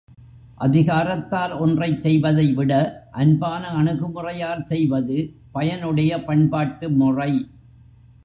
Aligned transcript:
அதிகாரத்தால் 0.57 1.51
ஒன்றைச் 1.57 1.99
செய்வதைவிட, 2.01 2.71
அன்பான 3.11 3.69
அணுகுமுறையால் 3.73 4.63
செய்வது 4.63 5.17
பயனுடைய 5.51 6.11
பண்பாட்டு 6.23 6.89
முறை. 6.89 7.31